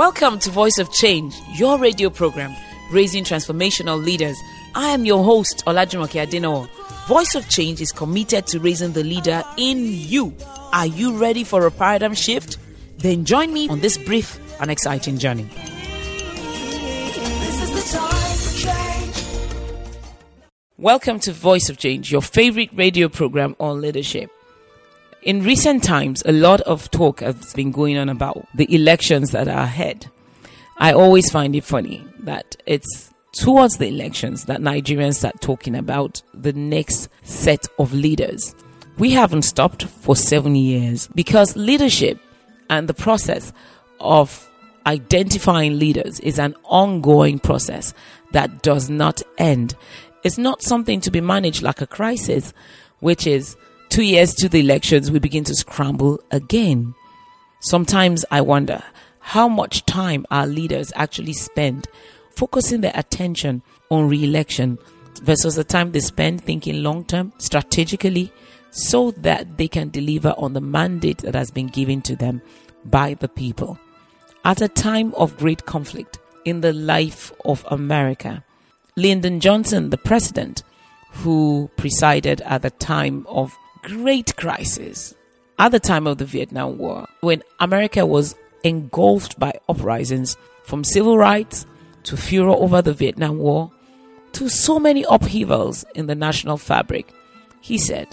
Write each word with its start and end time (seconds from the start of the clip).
Welcome 0.00 0.38
to 0.38 0.50
Voice 0.50 0.78
of 0.78 0.90
Change, 0.90 1.38
your 1.52 1.78
radio 1.78 2.08
program 2.08 2.56
raising 2.90 3.22
transformational 3.22 4.02
leaders. 4.02 4.34
I 4.74 4.88
am 4.92 5.04
your 5.04 5.22
host, 5.22 5.62
Olajumoke 5.66 6.26
Adenowo. 6.26 6.70
Voice 7.06 7.34
of 7.34 7.46
Change 7.50 7.82
is 7.82 7.92
committed 7.92 8.46
to 8.46 8.60
raising 8.60 8.94
the 8.94 9.04
leader 9.04 9.44
in 9.58 9.84
you. 9.84 10.34
Are 10.72 10.86
you 10.86 11.18
ready 11.18 11.44
for 11.44 11.66
a 11.66 11.70
paradigm 11.70 12.14
shift? 12.14 12.56
Then 12.96 13.26
join 13.26 13.52
me 13.52 13.68
on 13.68 13.80
this 13.80 13.98
brief 13.98 14.40
and 14.58 14.70
exciting 14.70 15.18
journey. 15.18 15.50
Welcome 20.78 21.20
to 21.20 21.32
Voice 21.32 21.68
of 21.68 21.76
Change, 21.76 22.10
your 22.10 22.22
favorite 22.22 22.70
radio 22.72 23.10
program 23.10 23.54
on 23.60 23.82
leadership. 23.82 24.30
In 25.22 25.42
recent 25.42 25.84
times, 25.84 26.22
a 26.24 26.32
lot 26.32 26.62
of 26.62 26.90
talk 26.90 27.20
has 27.20 27.52
been 27.52 27.72
going 27.72 27.98
on 27.98 28.08
about 28.08 28.46
the 28.54 28.74
elections 28.74 29.32
that 29.32 29.48
are 29.48 29.64
ahead. 29.64 30.10
I 30.78 30.92
always 30.94 31.30
find 31.30 31.54
it 31.54 31.62
funny 31.64 32.02
that 32.20 32.56
it's 32.64 33.12
towards 33.32 33.76
the 33.76 33.86
elections 33.88 34.46
that 34.46 34.60
Nigerians 34.60 35.16
start 35.16 35.42
talking 35.42 35.76
about 35.76 36.22
the 36.32 36.54
next 36.54 37.10
set 37.22 37.66
of 37.78 37.92
leaders. 37.92 38.54
We 38.96 39.10
haven't 39.10 39.42
stopped 39.42 39.82
for 39.84 40.16
seven 40.16 40.56
years 40.56 41.06
because 41.14 41.54
leadership 41.54 42.18
and 42.70 42.88
the 42.88 42.94
process 42.94 43.52
of 44.00 44.48
identifying 44.86 45.78
leaders 45.78 46.18
is 46.20 46.38
an 46.38 46.56
ongoing 46.64 47.40
process 47.40 47.92
that 48.32 48.62
does 48.62 48.88
not 48.88 49.20
end. 49.36 49.74
It's 50.24 50.38
not 50.38 50.62
something 50.62 51.02
to 51.02 51.10
be 51.10 51.20
managed 51.20 51.62
like 51.62 51.82
a 51.82 51.86
crisis, 51.86 52.54
which 53.00 53.26
is 53.26 53.54
two 53.90 54.02
years 54.02 54.32
to 54.34 54.48
the 54.48 54.60
elections, 54.60 55.10
we 55.10 55.18
begin 55.18 55.44
to 55.44 55.54
scramble 55.54 56.20
again. 56.30 56.94
Sometimes 57.60 58.24
I 58.30 58.40
wonder 58.40 58.82
how 59.18 59.48
much 59.48 59.84
time 59.84 60.24
our 60.30 60.46
leaders 60.46 60.92
actually 60.94 61.34
spend 61.34 61.88
focusing 62.30 62.80
their 62.80 62.92
attention 62.94 63.62
on 63.90 64.08
re 64.08 64.24
election 64.24 64.78
versus 65.22 65.56
the 65.56 65.64
time 65.64 65.90
they 65.90 66.00
spend 66.00 66.40
thinking 66.40 66.82
long 66.82 67.04
term, 67.04 67.32
strategically, 67.38 68.32
so 68.70 69.10
that 69.10 69.58
they 69.58 69.68
can 69.68 69.90
deliver 69.90 70.34
on 70.38 70.52
the 70.52 70.60
mandate 70.60 71.18
that 71.18 71.34
has 71.34 71.50
been 71.50 71.66
given 71.66 72.00
to 72.02 72.14
them 72.16 72.40
by 72.84 73.14
the 73.14 73.28
people. 73.28 73.78
At 74.44 74.62
a 74.62 74.68
time 74.68 75.12
of 75.14 75.36
great 75.36 75.66
conflict 75.66 76.18
in 76.44 76.60
the 76.60 76.72
life 76.72 77.32
of 77.44 77.66
America, 77.68 78.44
Lyndon 78.96 79.40
Johnson, 79.40 79.90
the 79.90 79.98
president, 79.98 80.62
who 81.12 81.68
presided 81.76 82.40
at 82.42 82.62
the 82.62 82.70
time 82.70 83.26
of 83.28 83.58
great 83.82 84.36
crisis, 84.36 85.14
at 85.58 85.72
the 85.72 85.80
time 85.80 86.06
of 86.06 86.18
the 86.18 86.24
Vietnam 86.24 86.78
War, 86.78 87.06
when 87.20 87.42
America 87.58 88.06
was 88.06 88.34
engulfed 88.64 89.38
by 89.38 89.52
uprisings 89.68 90.36
from 90.64 90.84
civil 90.84 91.18
rights 91.18 91.66
to 92.04 92.16
furor 92.16 92.50
over 92.50 92.82
the 92.82 92.94
Vietnam 92.94 93.38
War 93.38 93.70
to 94.32 94.48
so 94.48 94.78
many 94.78 95.04
upheavals 95.08 95.84
in 95.94 96.06
the 96.06 96.14
national 96.14 96.56
fabric, 96.56 97.12
he 97.60 97.76
said, 97.76 98.08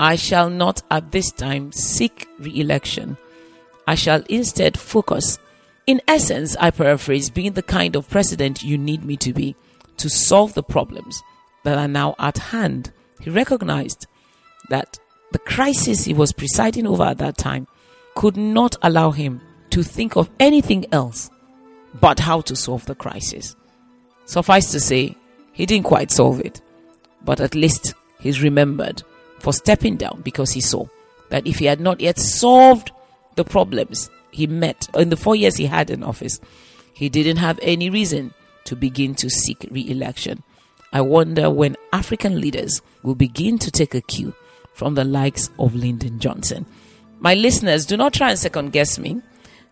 I 0.00 0.16
shall 0.16 0.50
not 0.50 0.82
at 0.90 1.12
this 1.12 1.30
time 1.30 1.72
seek 1.72 2.28
re 2.38 2.60
election. 2.60 3.16
I 3.86 3.94
shall 3.94 4.22
instead 4.28 4.78
focus. 4.78 5.38
In 5.86 6.00
essence, 6.08 6.56
I 6.56 6.70
paraphrase, 6.70 7.30
being 7.30 7.52
the 7.52 7.62
kind 7.62 7.94
of 7.94 8.08
president 8.08 8.62
you 8.62 8.76
need 8.76 9.04
me 9.04 9.16
to 9.18 9.32
be 9.32 9.54
to 9.98 10.08
solve 10.10 10.54
the 10.54 10.62
problems 10.62 11.22
that 11.62 11.78
are 11.78 11.88
now 11.88 12.14
at 12.18 12.38
hand. 12.38 12.92
He 13.20 13.30
recognized 13.30 14.06
that 14.70 14.98
the 15.32 15.38
crisis 15.40 16.04
he 16.04 16.14
was 16.14 16.32
presiding 16.32 16.86
over 16.86 17.02
at 17.02 17.18
that 17.18 17.36
time 17.36 17.66
could 18.14 18.36
not 18.36 18.76
allow 18.82 19.10
him 19.10 19.40
to 19.70 19.82
think 19.82 20.16
of 20.16 20.30
anything 20.38 20.86
else 20.92 21.30
but 22.00 22.20
how 22.20 22.40
to 22.42 22.56
solve 22.56 22.84
the 22.86 22.94
crisis. 22.94 23.56
Suffice 24.26 24.70
to 24.72 24.80
say, 24.80 25.16
he 25.52 25.66
didn't 25.66 25.86
quite 25.86 26.10
solve 26.10 26.40
it, 26.40 26.60
but 27.24 27.40
at 27.40 27.54
least 27.54 27.94
he's 28.20 28.42
remembered 28.42 29.02
for 29.38 29.52
stepping 29.52 29.96
down 29.96 30.20
because 30.24 30.52
he 30.52 30.60
saw 30.60 30.86
that 31.30 31.46
if 31.46 31.58
he 31.58 31.66
had 31.66 31.80
not 31.80 32.00
yet 32.00 32.18
solved 32.18 32.90
the 33.36 33.44
problems 33.44 34.10
he 34.30 34.46
met 34.46 34.88
in 34.94 35.10
the 35.10 35.16
four 35.16 35.36
years 35.36 35.56
he 35.56 35.66
had 35.66 35.90
in 35.90 36.02
office, 36.02 36.40
he 36.92 37.08
didn't 37.08 37.36
have 37.36 37.58
any 37.62 37.90
reason 37.90 38.32
to 38.64 38.76
begin 38.76 39.14
to 39.16 39.28
seek 39.28 39.66
re 39.70 39.88
election. 39.88 40.42
I 40.92 41.00
wonder 41.00 41.50
when 41.50 41.76
African 41.92 42.40
leaders 42.40 42.80
will 43.02 43.16
begin 43.16 43.58
to 43.58 43.70
take 43.70 43.94
a 43.94 44.00
cue 44.00 44.34
from 44.74 44.94
the 44.94 45.04
likes 45.04 45.48
of 45.58 45.74
Lyndon 45.74 46.18
Johnson. 46.18 46.66
My 47.20 47.34
listeners, 47.34 47.86
do 47.86 47.96
not 47.96 48.12
try 48.12 48.30
and 48.30 48.38
second 48.38 48.72
guess 48.72 48.98
me. 48.98 49.22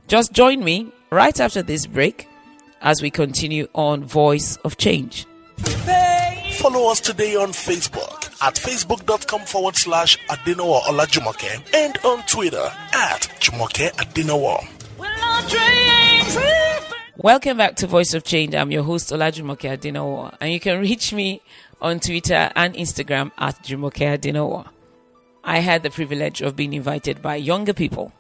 Just 0.09 0.33
join 0.33 0.65
me 0.65 0.91
right 1.11 1.39
after 1.39 1.63
this 1.63 1.87
break 1.87 2.27
as 2.81 3.03
we 3.03 3.11
continue 3.11 3.69
on 3.75 4.05
Voice 4.05 4.57
of 4.65 4.77
Change. 4.79 5.27
Follow 6.55 6.91
us 6.91 7.01
today 7.01 7.35
on 7.37 7.49
Facebook 7.51 8.25
at 8.43 8.55
facebook.com 8.55 9.41
forward 9.43 9.77
slash 9.77 10.19
Adenowo 10.29 10.81
Olajumoke 10.83 11.75
and 11.75 11.99
on 12.05 12.23
Twitter 12.27 12.71
at 12.95 13.21
Jumoke 13.41 13.91
Adenowo. 13.93 14.65
Welcome 17.17 17.57
back 17.57 17.77
to 17.77 17.87
Voice 17.87 18.15
of 18.15 18.25
Change. 18.25 18.55
I'm 18.55 18.71
your 18.71 18.83
host 18.83 19.11
Olajumoke 19.11 19.77
Adenowo, 19.77 20.35
and 20.41 20.53
you 20.53 20.61
can 20.61 20.81
reach 20.81 21.13
me 21.13 21.41
on 21.81 22.01
Twitter 22.01 22.51
and 22.55 22.75
Instagram 22.75 23.31
at 23.39 23.63
Jumoke 23.63 23.95
Adenowo. 24.19 24.67
I 25.45 25.59
had 25.59 25.83
the 25.83 25.91
privilege 25.91 26.41
of 26.41 26.57
being 26.57 26.73
invited 26.73 27.21
by 27.21 27.37
younger 27.37 27.73
people, 27.73 28.13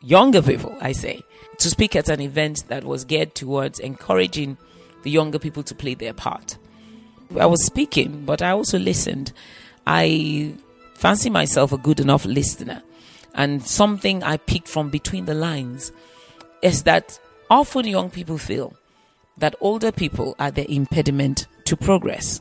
younger 0.00 0.40
people, 0.40 0.76
I 0.80 0.92
say, 0.92 1.22
to 1.58 1.68
speak 1.68 1.94
at 1.94 2.08
an 2.08 2.20
event 2.20 2.64
that 2.68 2.84
was 2.84 3.04
geared 3.04 3.34
towards 3.34 3.78
encouraging 3.78 4.56
the 5.02 5.10
younger 5.10 5.38
people 5.38 5.62
to 5.64 5.74
play 5.74 5.94
their 5.94 6.14
part. 6.14 6.56
I 7.38 7.46
was 7.46 7.64
speaking, 7.64 8.24
but 8.24 8.42
I 8.42 8.50
also 8.50 8.78
listened. 8.78 9.32
I 9.86 10.54
fancy 10.94 11.30
myself 11.30 11.72
a 11.72 11.78
good 11.78 12.00
enough 12.00 12.24
listener. 12.24 12.82
And 13.34 13.62
something 13.66 14.22
I 14.22 14.36
picked 14.36 14.68
from 14.68 14.90
between 14.90 15.24
the 15.24 15.34
lines 15.34 15.92
is 16.62 16.84
that 16.84 17.18
often 17.50 17.86
young 17.86 18.10
people 18.10 18.38
feel 18.38 18.76
that 19.38 19.56
older 19.60 19.90
people 19.90 20.36
are 20.38 20.50
the 20.50 20.70
impediment 20.70 21.46
to 21.64 21.76
progress. 21.76 22.40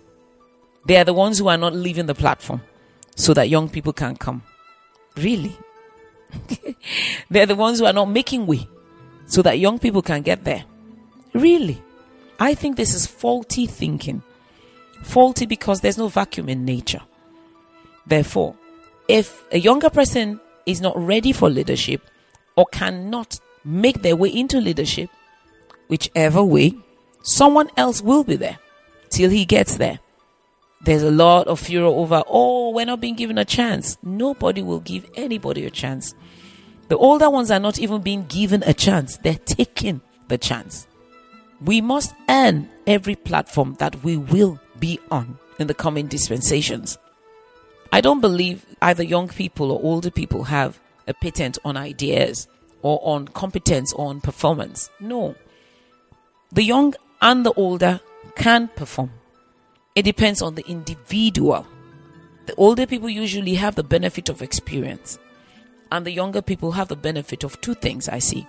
They 0.86 0.98
are 0.98 1.06
the 1.06 1.14
ones 1.14 1.40
who 1.40 1.48
are 1.48 1.58
not 1.58 1.74
leaving 1.74 2.06
the 2.06 2.16
platform 2.16 2.62
so 3.16 3.34
that 3.34 3.50
young 3.50 3.70
people 3.70 3.94
can 3.94 4.16
come. 4.16 4.44
Really? 5.18 5.58
They're 7.30 7.46
the 7.46 7.56
ones 7.56 7.80
who 7.80 7.86
are 7.86 7.94
not 7.94 8.10
making 8.10 8.48
way 8.48 8.68
so 9.26 9.42
that 9.42 9.60
young 9.60 9.80
people 9.80 10.02
can 10.02 10.22
get 10.22 10.44
there. 10.44 10.66
Really? 11.34 11.82
I 12.40 12.54
think 12.54 12.76
this 12.76 12.94
is 12.94 13.06
faulty 13.06 13.66
thinking. 13.68 14.24
Faulty 15.04 15.46
because 15.46 15.82
there's 15.82 15.98
no 15.98 16.08
vacuum 16.08 16.50
in 16.50 16.66
nature. 16.66 17.02
Therefore, 18.06 18.56
if 19.08 19.44
a 19.52 19.60
younger 19.60 19.90
person 19.90 20.40
is 20.66 20.82
not 20.82 20.98
ready 20.98 21.32
for 21.32 21.50
leadership 21.50 22.02
or 22.56 22.66
cannot 22.72 23.40
make 23.64 24.02
their 24.02 24.16
way 24.16 24.30
into 24.30 24.60
leadership, 24.60 25.10
whichever 25.88 26.44
way, 26.44 26.74
someone 27.24 27.70
else 27.78 28.02
will 28.02 28.24
be 28.24 28.36
there 28.36 28.58
till 29.10 29.30
he 29.30 29.46
gets 29.46 29.78
there. 29.78 30.00
There's 30.84 31.04
a 31.04 31.12
lot 31.12 31.48
of 31.48 31.60
furor 31.60 31.86
over, 31.86 32.24
oh, 32.28 32.72
we're 32.72 32.86
not 32.86 33.02
being 33.02 33.16
given 33.16 33.38
a 33.38 33.46
chance. 33.46 33.98
Nobody 34.02 34.64
will 34.64 34.80
give 34.80 35.06
anybody 35.16 35.66
a 35.66 35.70
chance. 35.70 36.16
The 36.88 36.98
older 36.98 37.30
ones 37.30 37.52
are 37.52 37.60
not 37.60 37.80
even 37.80 38.02
being 38.02 38.26
given 38.26 38.64
a 38.66 38.74
chance, 38.74 39.18
they're 39.18 39.36
taking 39.36 40.02
the 40.28 40.38
chance. 40.38 40.88
We 41.64 41.80
must 41.82 42.14
earn 42.28 42.70
every 42.88 43.16
platform 43.16 43.76
that 43.80 44.04
we 44.04 44.18
will 44.18 44.60
be 44.80 45.00
on 45.12 45.38
in 45.60 45.68
the 45.68 45.76
coming 45.76 46.08
dispensations. 46.08 46.98
I 47.92 48.02
don't 48.02 48.20
believe 48.20 48.66
either 48.82 49.04
young 49.04 49.28
people 49.28 49.72
or 49.72 49.80
older 49.84 50.10
people 50.10 50.46
have 50.46 50.80
a 51.08 51.14
patent 51.14 51.60
on 51.64 51.78
ideas 51.78 52.48
or 52.82 53.00
on 53.04 53.28
competence 53.28 53.94
or 53.94 54.08
on 54.08 54.22
performance. 54.22 54.90
No. 55.00 55.36
The 56.52 56.64
young 56.64 56.96
and 57.22 57.46
the 57.46 57.54
older 57.54 58.00
can 58.36 58.70
perform. 58.70 59.12
It 59.96 60.04
depends 60.04 60.42
on 60.42 60.56
the 60.56 60.66
individual. 60.68 61.68
The 62.46 62.56
older 62.56 62.86
people 62.86 63.10
usually 63.10 63.56
have 63.56 63.76
the 63.76 63.84
benefit 63.84 64.30
of 64.30 64.42
experience, 64.42 65.20
and 65.92 66.06
the 66.06 66.12
younger 66.12 66.42
people 66.42 66.72
have 66.72 66.88
the 66.88 66.96
benefit 66.96 67.44
of 67.44 67.60
two 67.62 67.74
things 67.74 68.08
I 68.08 68.20
see. 68.20 68.48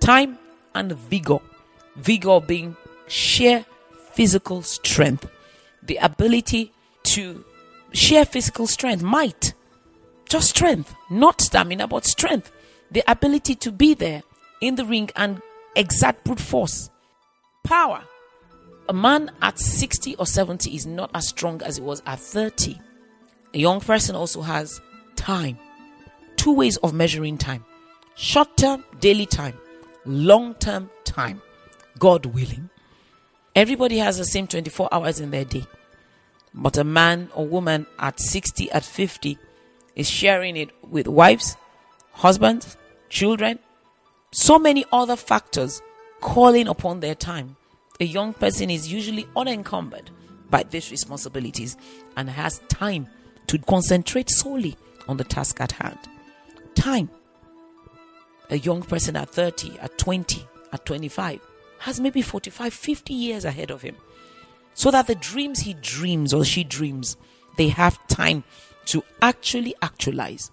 Time 0.00 0.38
and 0.74 0.92
vigor. 0.92 1.40
Vigor 1.96 2.40
being 2.40 2.76
sheer 3.08 3.64
physical 4.12 4.62
strength, 4.62 5.28
the 5.82 5.96
ability 5.96 6.72
to 7.02 7.44
share 7.92 8.24
physical 8.24 8.66
strength, 8.66 9.02
might, 9.02 9.54
just 10.28 10.50
strength, 10.50 10.94
not 11.10 11.40
stamina, 11.40 11.88
but 11.88 12.04
strength, 12.04 12.52
the 12.90 13.02
ability 13.08 13.54
to 13.56 13.72
be 13.72 13.94
there 13.94 14.22
in 14.60 14.76
the 14.76 14.84
ring 14.84 15.10
and 15.16 15.40
exert 15.74 16.22
brute 16.24 16.40
force, 16.40 16.90
power 17.64 18.02
a 18.88 18.92
man 18.92 19.30
at 19.42 19.58
60 19.58 20.16
or 20.16 20.26
70 20.26 20.74
is 20.74 20.86
not 20.86 21.10
as 21.14 21.28
strong 21.28 21.62
as 21.62 21.76
he 21.76 21.82
was 21.82 22.02
at 22.06 22.18
30. 22.18 22.78
A 23.54 23.58
young 23.58 23.80
person 23.80 24.16
also 24.16 24.40
has 24.40 24.80
time. 25.16 25.58
Two 26.36 26.54
ways 26.54 26.76
of 26.78 26.94
measuring 26.94 27.36
time 27.38 27.64
short 28.14 28.56
term, 28.56 28.84
daily 29.00 29.26
time, 29.26 29.54
long 30.04 30.54
term 30.54 30.90
time. 31.04 31.42
God 31.98 32.26
willing. 32.26 32.70
Everybody 33.54 33.98
has 33.98 34.18
the 34.18 34.24
same 34.24 34.46
24 34.46 34.88
hours 34.92 35.20
in 35.20 35.30
their 35.30 35.44
day. 35.44 35.64
But 36.54 36.76
a 36.76 36.84
man 36.84 37.28
or 37.34 37.46
woman 37.46 37.86
at 37.98 38.20
60, 38.20 38.70
at 38.70 38.84
50 38.84 39.36
is 39.96 40.08
sharing 40.08 40.56
it 40.56 40.70
with 40.88 41.08
wives, 41.08 41.56
husbands, 42.12 42.76
children, 43.08 43.58
so 44.30 44.58
many 44.58 44.84
other 44.92 45.16
factors 45.16 45.82
calling 46.20 46.68
upon 46.68 47.00
their 47.00 47.14
time. 47.14 47.56
A 48.00 48.04
young 48.04 48.32
person 48.32 48.70
is 48.70 48.92
usually 48.92 49.26
unencumbered 49.34 50.10
by 50.48 50.62
these 50.62 50.92
responsibilities 50.92 51.76
and 52.16 52.30
has 52.30 52.60
time 52.68 53.08
to 53.48 53.58
concentrate 53.58 54.30
solely 54.30 54.76
on 55.08 55.16
the 55.16 55.24
task 55.24 55.60
at 55.60 55.72
hand. 55.72 55.98
Time. 56.76 57.10
A 58.50 58.58
young 58.58 58.82
person 58.82 59.16
at 59.16 59.30
30, 59.30 59.80
at 59.80 59.98
20, 59.98 60.46
at 60.72 60.86
25 60.86 61.40
has 61.80 61.98
maybe 61.98 62.22
45, 62.22 62.72
50 62.72 63.12
years 63.12 63.44
ahead 63.44 63.72
of 63.72 63.82
him. 63.82 63.96
So 64.74 64.92
that 64.92 65.08
the 65.08 65.16
dreams 65.16 65.58
he 65.58 65.74
dreams 65.74 66.32
or 66.32 66.44
she 66.44 66.62
dreams, 66.62 67.16
they 67.56 67.68
have 67.68 67.98
time 68.06 68.44
to 68.86 69.02
actually 69.20 69.74
actualize. 69.82 70.52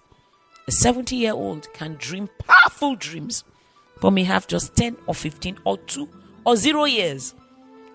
A 0.66 0.72
70 0.72 1.14
year 1.14 1.32
old 1.32 1.72
can 1.74 1.94
dream 1.94 2.28
powerful 2.38 2.96
dreams, 2.96 3.44
but 4.00 4.10
may 4.10 4.24
have 4.24 4.48
just 4.48 4.74
10 4.74 4.96
or 5.06 5.14
15 5.14 5.58
or 5.64 5.78
2 5.78 6.08
or 6.46 6.56
0 6.56 6.84
years 6.84 7.34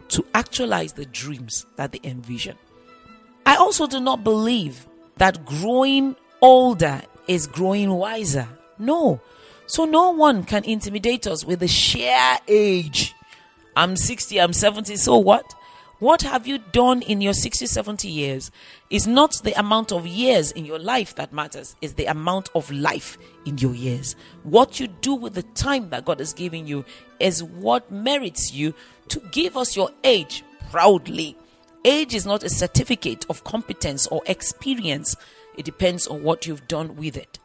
to 0.09 0.23
actualize 0.35 0.93
the 0.93 1.05
dreams 1.05 1.65
that 1.77 1.93
they 1.93 2.01
envision. 2.03 2.57
I 3.45 3.55
also 3.55 3.87
do 3.87 3.99
not 3.99 4.23
believe 4.23 4.87
that 5.17 5.45
growing 5.45 6.15
older 6.41 7.01
is 7.27 7.47
growing 7.47 7.89
wiser. 7.91 8.47
No. 8.77 9.21
So 9.67 9.85
no 9.85 10.11
one 10.11 10.43
can 10.43 10.65
intimidate 10.65 11.25
us 11.27 11.45
with 11.45 11.61
the 11.61 11.67
sheer 11.67 12.37
age. 12.47 13.15
I'm 13.75 13.95
60, 13.95 14.39
I'm 14.39 14.51
70, 14.51 14.97
so 14.97 15.17
what? 15.17 15.55
What 16.01 16.23
have 16.23 16.47
you 16.47 16.57
done 16.57 17.03
in 17.03 17.21
your 17.21 17.33
60, 17.33 17.67
70 17.67 18.07
years 18.07 18.49
is 18.89 19.05
not 19.05 19.33
the 19.43 19.53
amount 19.59 19.91
of 19.91 20.07
years 20.07 20.51
in 20.51 20.65
your 20.65 20.79
life 20.79 21.13
that 21.13 21.31
matters, 21.31 21.75
is 21.79 21.93
the 21.93 22.07
amount 22.07 22.49
of 22.55 22.71
life 22.71 23.19
in 23.45 23.59
your 23.59 23.75
years. 23.75 24.15
What 24.41 24.79
you 24.79 24.87
do 24.87 25.13
with 25.13 25.35
the 25.35 25.43
time 25.43 25.91
that 25.91 26.05
God 26.05 26.17
has 26.17 26.33
given 26.33 26.65
you 26.65 26.85
is 27.19 27.43
what 27.43 27.91
merits 27.91 28.51
you 28.51 28.73
to 29.09 29.19
give 29.31 29.55
us 29.55 29.75
your 29.75 29.91
age 30.03 30.43
proudly. 30.71 31.37
Age 31.85 32.15
is 32.15 32.25
not 32.25 32.41
a 32.41 32.49
certificate 32.49 33.27
of 33.29 33.43
competence 33.43 34.07
or 34.07 34.23
experience, 34.25 35.15
it 35.55 35.65
depends 35.65 36.07
on 36.07 36.23
what 36.23 36.47
you've 36.47 36.67
done 36.67 36.95
with 36.95 37.15
it. 37.15 37.37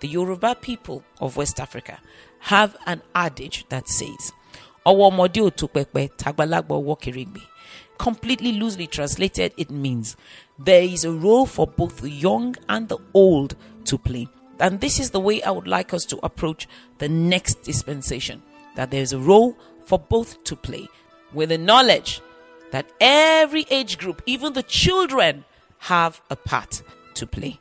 The 0.00 0.08
Yoruba 0.08 0.54
people 0.54 1.04
of 1.20 1.36
West 1.36 1.60
Africa 1.60 1.98
have 2.38 2.74
an 2.86 3.02
adage 3.14 3.66
that 3.68 3.86
says, 3.86 4.32
Ọwọ́ 4.86 5.10
ọmọdé 5.12 5.40
ò 5.42 5.50
tó 5.50 5.66
pẹpẹ, 5.68 6.08
tàgbàlagbà 6.16 6.76
completely 7.98 8.52
loosely 8.52 8.86
translated, 8.86 9.52
it 9.56 9.70
means 9.70 10.16
there 10.58 10.82
is 10.82 11.04
a 11.04 11.12
role 11.12 11.46
for 11.46 11.66
both 11.66 11.98
the 11.98 12.10
young 12.10 12.56
and 12.68 12.88
the 12.88 12.98
old 13.14 13.56
to 13.84 13.98
play. 13.98 14.28
And 14.60 14.80
this 14.80 14.98
is 14.98 15.10
the 15.10 15.20
way 15.20 15.42
I 15.42 15.50
would 15.50 15.68
like 15.68 15.92
us 15.94 16.04
to 16.06 16.18
approach 16.24 16.66
the 16.98 17.08
next 17.08 17.62
dispensation 17.62 18.42
that 18.76 18.90
there 18.90 19.02
is 19.02 19.12
a 19.12 19.18
role 19.18 19.56
for 19.84 19.98
both 19.98 20.42
to 20.44 20.56
play, 20.56 20.86
with 21.32 21.48
the 21.50 21.58
knowledge 21.58 22.20
that 22.70 22.90
every 23.00 23.66
age 23.70 23.98
group, 23.98 24.22
even 24.26 24.52
the 24.52 24.62
children, 24.62 25.44
have 25.78 26.20
a 26.30 26.36
part 26.36 26.82
to 27.14 27.26
play. 27.26 27.58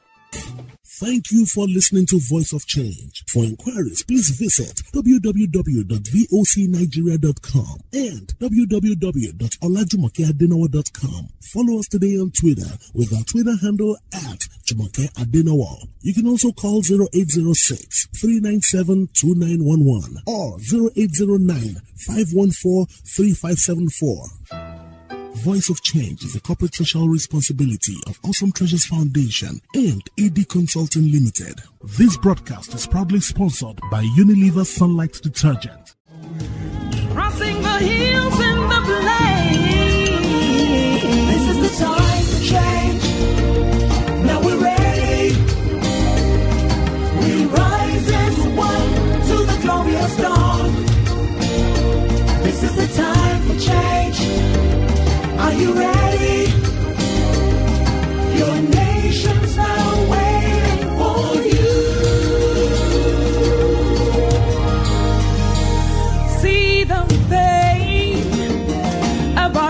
Thank 1.00 1.30
you 1.30 1.46
for 1.46 1.68
listening 1.68 2.08
to 2.08 2.20
Voice 2.28 2.52
of 2.54 2.66
Change. 2.66 3.24
For 3.32 3.44
inquiries, 3.44 4.02
please 4.02 4.30
visit 4.30 4.82
www.vocnigeria.com 4.92 7.80
and 7.94 8.28
www.olajumokeadenowo.com. 8.40 11.28
Follow 11.54 11.78
us 11.78 11.88
today 11.88 12.18
on 12.18 12.32
Twitter 12.32 12.80
with 12.96 13.14
our 13.14 13.22
Twitter 13.26 13.56
handle 13.62 13.96
at 14.12 14.40
Jumoke 14.66 15.08
Adenowo. 15.14 15.88
You 16.02 16.16
can 16.16 16.26
also 16.26 16.52
call 16.52 16.80
0806 16.80 18.08
397 18.20 19.10
2911 19.14 20.18
or 20.26 20.58
0809 20.58 21.76
514 22.08 22.88
3574. 23.06 24.26
Voice 25.44 25.70
of 25.70 25.82
Change 25.84 26.24
is 26.24 26.36
a 26.36 26.42
corporate 26.42 26.74
social 26.74 27.08
responsibility 27.08 27.96
of 28.08 28.20
Awesome 28.24 28.52
Treasures 28.52 28.86
Foundation 28.86 29.62
and 29.76 30.02
AD 30.20 30.50
Consulting 30.50 31.12
Limited. 31.12 31.62
This 31.84 32.18
broadcast 32.18 32.74
is 32.74 32.88
proudly 32.88 33.20
sponsored 33.20 33.80
by 33.92 34.04
Unilever 34.18 34.66
Sunlight 34.66 35.14
Detergent. 35.22 35.96
Crossing 37.14 37.62
the 37.62 37.78
hill. 37.78 37.97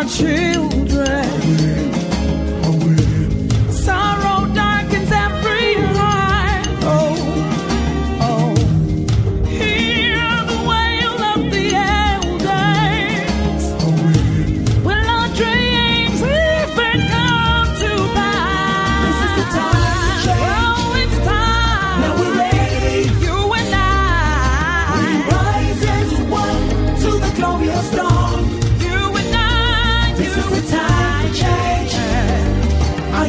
去 0.07 0.76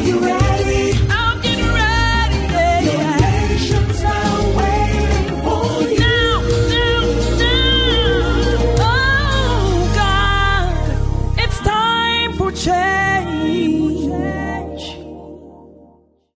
you 0.09 0.38